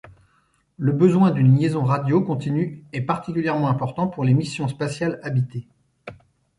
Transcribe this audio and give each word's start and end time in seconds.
Le 0.79 0.93
besoin 0.93 1.29
d'une 1.29 1.55
liaison 1.55 1.83
radio 1.83 2.21
continue 2.23 2.83
est 2.91 3.01
particulièrement 3.03 3.69
important 3.69 4.07
pour 4.07 4.23
les 4.23 4.33
missions 4.33 4.67
spatiales 4.67 5.19
habitées. 5.21 5.67